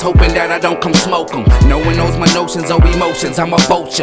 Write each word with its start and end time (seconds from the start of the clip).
Hoping 0.00 0.32
that 0.34 0.50
I 0.50 0.58
don't 0.58 0.80
come 0.80 0.94
smoke 0.94 1.34
'em. 1.34 1.44
No 1.68 1.78
one 1.78 1.96
knows 1.96 2.16
my 2.16 2.32
notions 2.32 2.70
or 2.70 2.78
emotions. 2.86 3.38
I'm 3.38 3.52
a 3.52 3.58
vulture. 3.68 3.96